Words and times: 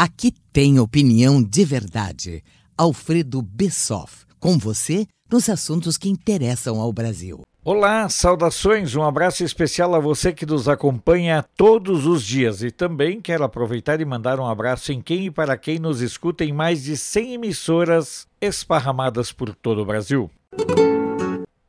Aqui 0.00 0.32
tem 0.52 0.78
opinião 0.78 1.42
de 1.42 1.64
verdade. 1.64 2.44
Alfredo 2.76 3.42
Bessoff, 3.42 4.24
com 4.38 4.56
você 4.56 5.08
nos 5.28 5.48
assuntos 5.48 5.98
que 5.98 6.08
interessam 6.08 6.80
ao 6.80 6.92
Brasil. 6.92 7.40
Olá, 7.64 8.08
saudações, 8.08 8.94
um 8.94 9.02
abraço 9.02 9.42
especial 9.42 9.92
a 9.96 9.98
você 9.98 10.32
que 10.32 10.46
nos 10.46 10.68
acompanha 10.68 11.44
todos 11.56 12.06
os 12.06 12.22
dias 12.22 12.62
e 12.62 12.70
também 12.70 13.20
quero 13.20 13.42
aproveitar 13.42 14.00
e 14.00 14.04
mandar 14.04 14.38
um 14.38 14.46
abraço 14.46 14.92
em 14.92 15.00
quem 15.00 15.26
e 15.26 15.30
para 15.32 15.56
quem 15.56 15.80
nos 15.80 16.00
escuta 16.00 16.44
em 16.44 16.52
mais 16.52 16.84
de 16.84 16.96
100 16.96 17.34
emissoras 17.34 18.28
esparramadas 18.40 19.32
por 19.32 19.52
todo 19.52 19.82
o 19.82 19.84
Brasil. 19.84 20.30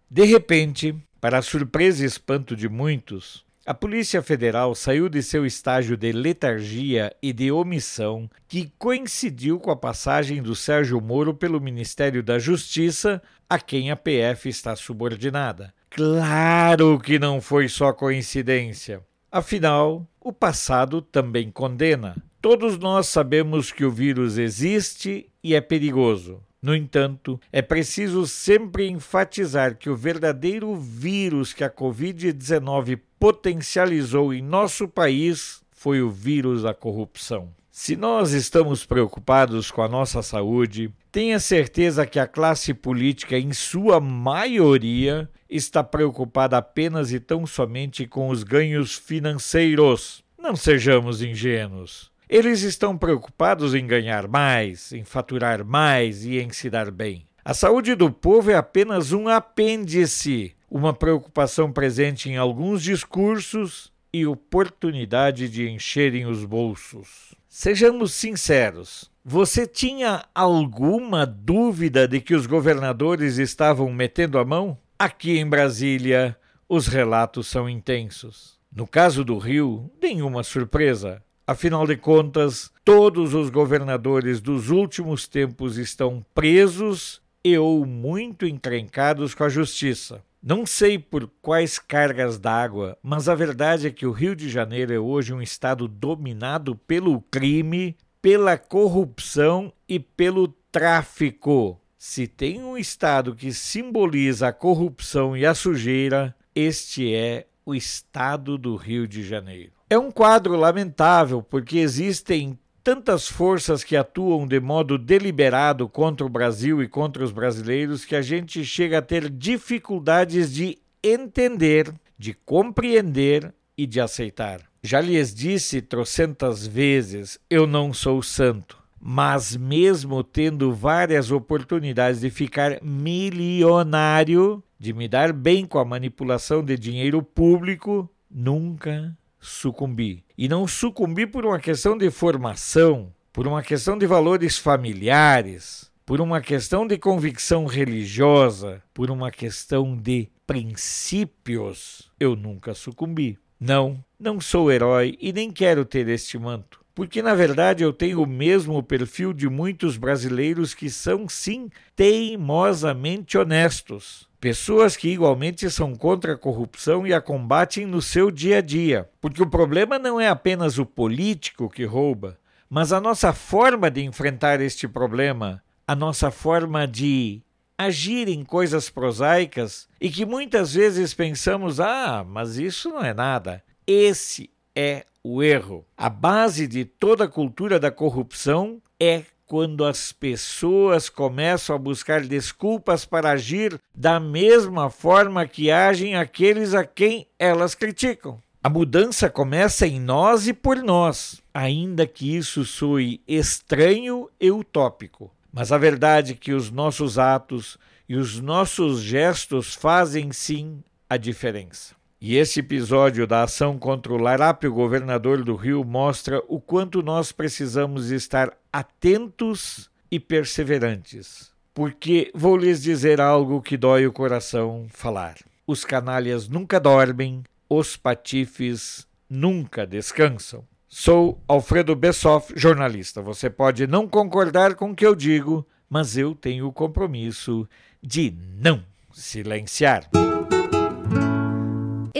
De 0.07 0.23
repente, 0.25 0.95
para 1.19 1.41
surpresa 1.41 2.03
e 2.03 2.05
espanto 2.05 2.55
de 2.55 2.69
muitos, 2.69 3.43
a 3.69 3.73
Polícia 3.75 4.23
Federal 4.23 4.73
saiu 4.73 5.07
de 5.07 5.21
seu 5.21 5.45
estágio 5.45 5.95
de 5.95 6.11
letargia 6.11 7.15
e 7.21 7.31
de 7.31 7.51
omissão, 7.51 8.27
que 8.47 8.73
coincidiu 8.79 9.59
com 9.59 9.69
a 9.69 9.75
passagem 9.75 10.41
do 10.41 10.55
Sérgio 10.55 10.99
Moro 10.99 11.35
pelo 11.35 11.61
Ministério 11.61 12.23
da 12.23 12.39
Justiça, 12.39 13.21
a 13.47 13.59
quem 13.59 13.91
a 13.91 13.95
PF 13.95 14.49
está 14.49 14.75
subordinada. 14.75 15.71
Claro 15.91 16.97
que 16.97 17.19
não 17.19 17.39
foi 17.39 17.69
só 17.69 17.93
coincidência. 17.93 19.03
Afinal, 19.31 20.07
o 20.19 20.33
passado 20.33 20.99
também 20.99 21.51
condena. 21.51 22.15
Todos 22.41 22.79
nós 22.79 23.05
sabemos 23.05 23.71
que 23.71 23.85
o 23.85 23.91
vírus 23.91 24.39
existe 24.39 25.29
e 25.43 25.53
é 25.53 25.61
perigoso. 25.61 26.41
No 26.61 26.75
entanto, 26.75 27.39
é 27.53 27.61
preciso 27.61 28.27
sempre 28.27 28.89
enfatizar 28.89 29.77
que 29.77 29.89
o 29.89 29.95
verdadeiro 29.95 30.75
vírus 30.75 31.53
que 31.53 31.63
a 31.63 31.69
Covid-19 31.69 32.99
potencializou 33.17 34.33
em 34.33 34.41
nosso 34.41 34.87
país 34.87 35.61
foi 35.71 36.01
o 36.01 36.09
vírus 36.09 36.63
da 36.63 36.73
corrupção. 36.73 37.49
Se 37.71 37.95
nós 37.95 38.33
estamos 38.33 38.85
preocupados 38.85 39.71
com 39.71 39.81
a 39.81 39.87
nossa 39.87 40.21
saúde, 40.21 40.93
tenha 41.09 41.39
certeza 41.39 42.05
que 42.05 42.19
a 42.19 42.27
classe 42.27 42.73
política, 42.73 43.37
em 43.39 43.53
sua 43.53 44.01
maioria, 44.01 45.29
está 45.49 45.81
preocupada 45.81 46.57
apenas 46.57 47.13
e 47.13 47.21
tão 47.21 47.47
somente 47.47 48.05
com 48.05 48.27
os 48.27 48.43
ganhos 48.43 48.95
financeiros. 48.95 50.21
Não 50.37 50.57
sejamos 50.57 51.21
ingênuos. 51.21 52.08
Eles 52.29 52.61
estão 52.61 52.95
preocupados 52.95 53.73
em 53.73 53.87
ganhar 53.87 54.27
mais, 54.27 54.91
em 54.93 55.03
faturar 55.03 55.65
mais 55.65 56.23
e 56.23 56.37
em 56.37 56.51
se 56.51 56.69
dar 56.69 56.91
bem. 56.91 57.25
A 57.43 57.55
saúde 57.55 57.95
do 57.95 58.11
povo 58.11 58.51
é 58.51 58.55
apenas 58.55 59.11
um 59.11 59.27
apêndice, 59.27 60.55
uma 60.69 60.93
preocupação 60.93 61.71
presente 61.71 62.29
em 62.29 62.37
alguns 62.37 62.83
discursos 62.83 63.91
e 64.13 64.27
oportunidade 64.27 65.49
de 65.49 65.67
encherem 65.67 66.27
os 66.27 66.45
bolsos. 66.45 67.33
Sejamos 67.47 68.13
sinceros. 68.13 69.09
Você 69.25 69.65
tinha 69.65 70.23
alguma 70.35 71.25
dúvida 71.25 72.07
de 72.07 72.21
que 72.21 72.35
os 72.35 72.45
governadores 72.45 73.39
estavam 73.39 73.91
metendo 73.91 74.37
a 74.37 74.45
mão? 74.45 74.77
Aqui 74.99 75.39
em 75.39 75.49
Brasília, 75.49 76.37
os 76.67 76.85
relatos 76.85 77.47
são 77.47 77.67
intensos. 77.67 78.59
No 78.71 78.85
caso 78.85 79.23
do 79.23 79.39
Rio, 79.39 79.89
nenhuma 79.99 80.43
surpresa. 80.43 81.23
Afinal 81.49 81.87
de 81.87 81.97
contas, 81.97 82.71
todos 82.85 83.33
os 83.33 83.49
governadores 83.49 84.39
dos 84.39 84.69
últimos 84.69 85.27
tempos 85.27 85.79
estão 85.79 86.23
presos 86.31 87.23
e 87.43 87.57
ou 87.57 87.87
muito 87.87 88.45
encrencados 88.45 89.33
com 89.33 89.43
a 89.43 89.49
justiça. 89.49 90.23
Não 90.43 90.63
sei 90.63 90.99
por 90.99 91.27
quais 91.41 91.79
cargas 91.79 92.37
d'água, 92.37 92.95
mas 93.01 93.27
a 93.27 93.33
verdade 93.33 93.87
é 93.87 93.89
que 93.89 94.05
o 94.05 94.11
Rio 94.11 94.35
de 94.35 94.47
Janeiro 94.47 94.93
é 94.93 94.99
hoje 94.99 95.33
um 95.33 95.41
estado 95.41 95.87
dominado 95.87 96.75
pelo 96.75 97.19
crime, 97.19 97.97
pela 98.21 98.55
corrupção 98.55 99.73
e 99.87 99.99
pelo 99.99 100.49
tráfico. 100.71 101.81
Se 101.97 102.27
tem 102.27 102.63
um 102.63 102.77
estado 102.77 103.33
que 103.33 103.51
simboliza 103.51 104.49
a 104.49 104.53
corrupção 104.53 105.35
e 105.35 105.47
a 105.47 105.55
sujeira, 105.55 106.35
este 106.53 107.11
é 107.11 107.47
o 107.69 107.75
estado 107.75 108.57
do 108.57 108.75
Rio 108.75 109.07
de 109.07 109.23
Janeiro. 109.23 109.71
É 109.89 109.97
um 109.97 110.11
quadro 110.11 110.55
lamentável 110.55 111.41
porque 111.41 111.77
existem 111.77 112.57
tantas 112.83 113.27
forças 113.27 113.83
que 113.83 113.95
atuam 113.95 114.47
de 114.47 114.59
modo 114.59 114.97
deliberado 114.97 115.87
contra 115.87 116.25
o 116.25 116.29
Brasil 116.29 116.81
e 116.81 116.87
contra 116.87 117.23
os 117.23 117.31
brasileiros 117.31 118.05
que 118.05 118.15
a 118.15 118.21
gente 118.21 118.65
chega 118.65 118.97
a 118.97 119.01
ter 119.01 119.29
dificuldades 119.29 120.51
de 120.51 120.77
entender, 121.03 121.93
de 122.17 122.33
compreender 122.33 123.53
e 123.77 123.85
de 123.85 124.01
aceitar. 124.01 124.61
Já 124.81 125.01
lhes 125.01 125.33
disse 125.33 125.81
trocentas 125.81 126.65
vezes: 126.65 127.39
eu 127.49 127.67
não 127.67 127.93
sou 127.93 128.23
santo. 128.23 128.79
Mas, 129.01 129.55
mesmo 129.55 130.23
tendo 130.23 130.73
várias 130.73 131.31
oportunidades 131.31 132.19
de 132.19 132.29
ficar 132.29 132.79
milionário, 132.83 134.61
de 134.79 134.93
me 134.93 135.07
dar 135.07 135.33
bem 135.33 135.65
com 135.65 135.77
a 135.77 135.85
manipulação 135.85 136.63
de 136.63 136.77
dinheiro 136.77 137.21
público, 137.21 138.09
nunca 138.31 139.15
sucumbi. 139.39 140.23
E 140.37 140.47
não 140.47 140.65
sucumbi 140.65 141.27
por 141.27 141.45
uma 141.45 141.59
questão 141.59 141.97
de 141.97 142.09
formação, 142.09 143.13
por 143.33 143.45
uma 143.45 143.61
questão 143.61 143.97
de 143.97 144.07
valores 144.07 144.57
familiares, 144.57 145.91
por 146.05 146.21
uma 146.21 146.39
questão 146.39 146.87
de 146.87 146.97
convicção 146.97 147.65
religiosa, 147.65 148.81
por 148.93 149.11
uma 149.11 149.29
questão 149.29 149.95
de 149.95 150.29
princípios. 150.47 152.09
Eu 152.19 152.35
nunca 152.35 152.73
sucumbi. 152.73 153.37
Não, 153.59 154.03
não 154.17 154.39
sou 154.39 154.71
herói 154.71 155.17
e 155.19 155.33
nem 155.33 155.51
quero 155.51 155.83
ter 155.83 156.07
este 156.07 156.39
manto. 156.39 156.78
Porque 156.99 157.21
na 157.21 157.33
verdade 157.33 157.81
eu 157.81 157.93
tenho 157.93 158.21
o 158.21 158.27
mesmo 158.27 158.83
perfil 158.83 159.31
de 159.31 159.47
muitos 159.47 159.95
brasileiros 159.95 160.73
que 160.73 160.89
são, 160.89 161.29
sim, 161.29 161.69
teimosamente 161.95 163.37
honestos 163.37 164.27
Pessoas 164.37 164.97
que 164.97 165.07
igualmente 165.07 165.71
são 165.71 165.95
contra 165.95 166.33
a 166.33 166.37
corrupção 166.37 167.07
e 167.07 167.13
a 167.13 167.21
combatem 167.21 167.85
no 167.85 168.01
seu 168.01 168.29
dia 168.29 168.57
a 168.57 168.61
dia. 168.61 169.09
Porque 169.21 169.41
o 169.41 169.49
problema 169.49 169.97
não 169.97 170.19
é 170.19 170.27
apenas 170.27 170.77
o 170.77 170.85
político 170.85 171.69
que 171.69 171.85
rouba, 171.85 172.37
mas 172.69 172.91
a 172.91 172.99
nossa 172.99 173.31
forma 173.31 173.89
de 173.89 174.03
enfrentar 174.03 174.59
este 174.59 174.85
problema, 174.85 175.63
a 175.87 175.95
nossa 175.95 176.29
forma 176.29 176.85
de 176.85 177.41
agir 177.77 178.27
em 178.27 178.43
coisas 178.43 178.89
prosaicas 178.89 179.87
e 180.01 180.09
que 180.09 180.25
muitas 180.25 180.73
vezes 180.73 181.13
pensamos: 181.13 181.79
ah, 181.79 182.25
mas 182.27 182.57
isso 182.57 182.89
não 182.89 183.01
é 183.01 183.13
nada. 183.13 183.63
Esse 183.87 184.49
é 184.75 185.05
o 185.23 185.43
erro. 185.43 185.85
A 185.97 186.09
base 186.09 186.67
de 186.67 186.85
toda 186.85 187.25
a 187.25 187.27
cultura 187.27 187.79
da 187.79 187.91
corrupção 187.91 188.81
é 188.99 189.23
quando 189.45 189.83
as 189.83 190.11
pessoas 190.11 191.09
começam 191.09 191.75
a 191.75 191.79
buscar 191.79 192.21
desculpas 192.21 193.03
para 193.03 193.31
agir 193.31 193.79
da 193.95 194.19
mesma 194.19 194.91
forma 194.91 195.47
que 195.47 195.71
agem 195.71 196.15
aqueles 196.15 196.75
a 196.75 196.85
quem 196.85 197.27
elas 197.39 197.73
criticam. 197.73 198.41
A 198.61 198.69
mudança 198.69 199.29
começa 199.29 199.87
em 199.87 199.99
nós 199.99 200.47
e 200.47 200.53
por 200.53 200.77
nós, 200.83 201.41
ainda 201.53 202.05
que 202.05 202.35
isso 202.35 202.63
soe 202.63 203.21
estranho 203.27 204.29
e 204.39 204.51
utópico. 204.51 205.31
Mas 205.51 205.71
a 205.71 205.77
verdade 205.77 206.33
é 206.33 206.35
que 206.35 206.53
os 206.53 206.69
nossos 206.69 207.17
atos 207.17 207.77
e 208.07 208.15
os 208.15 208.39
nossos 208.39 209.01
gestos 209.01 209.73
fazem 209.73 210.31
sim 210.31 210.83
a 211.09 211.17
diferença. 211.17 211.98
E 212.21 212.35
esse 212.35 212.59
episódio 212.59 213.25
da 213.25 213.43
ação 213.43 213.79
contra 213.79 214.11
o 214.11 214.17
Larápio, 214.17 214.73
governador 214.73 215.41
do 215.41 215.55
Rio, 215.55 215.85
mostra 215.85 216.43
o 216.49 216.59
quanto 216.59 217.01
nós 217.01 217.31
precisamos 217.31 218.11
estar 218.11 218.51
atentos 218.73 219.89
e 220.11 220.19
perseverantes. 220.19 221.51
Porque 221.73 222.29
vou 222.35 222.57
lhes 222.57 222.81
dizer 222.81 223.21
algo 223.21 223.61
que 223.61 223.77
dói 223.77 224.05
o 224.05 224.11
coração 224.11 224.85
falar. 224.89 225.35
Os 225.65 225.85
canalhas 225.85 226.49
nunca 226.49 226.77
dormem, 226.77 227.41
os 227.69 227.95
patifes 227.95 229.07
nunca 229.29 229.87
descansam. 229.87 230.65
Sou 230.89 231.41
Alfredo 231.47 231.95
Bessoff, 231.95 232.51
jornalista. 232.53 233.21
Você 233.21 233.49
pode 233.49 233.87
não 233.87 234.09
concordar 234.09 234.75
com 234.75 234.91
o 234.91 234.95
que 234.95 235.05
eu 235.05 235.15
digo, 235.15 235.65
mas 235.89 236.17
eu 236.17 236.35
tenho 236.35 236.67
o 236.67 236.73
compromisso 236.73 237.65
de 238.01 238.35
não 238.57 238.83
silenciar. 239.13 240.09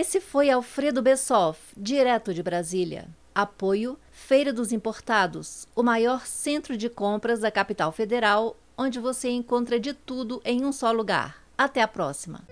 Esse 0.02 0.22
foi 0.22 0.50
Alfredo 0.50 1.02
Bessoff, 1.02 1.60
direto 1.76 2.34
de 2.34 2.42
Brasília. 2.42 3.10
Apoio 3.36 4.00
Feira 4.10 4.54
dos 4.54 4.72
Importados, 4.72 5.68
o 5.76 5.84
maior 5.84 6.26
centro 6.26 6.78
de 6.78 6.88
compras 6.88 7.42
da 7.42 7.52
capital 7.52 7.92
federal, 7.92 8.56
onde 8.78 8.98
você 8.98 9.28
encontra 9.28 9.78
de 9.78 9.94
tudo 9.94 10.42
em 10.46 10.64
um 10.64 10.72
só 10.72 10.94
lugar. 10.94 11.44
Até 11.58 11.82
a 11.82 11.88
próxima! 11.88 12.46